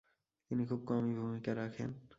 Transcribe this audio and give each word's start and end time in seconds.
তিনি 0.51 0.63
খুব 0.65 0.79
কমই 0.87 1.13
ভূমিকা 1.19 1.51
রাখেন। 1.55 1.89